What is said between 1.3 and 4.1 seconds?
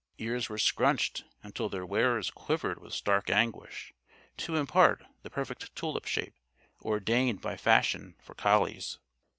until their wearers quivered with stark anguish